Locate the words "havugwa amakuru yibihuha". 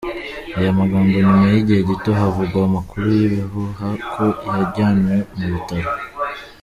2.19-3.87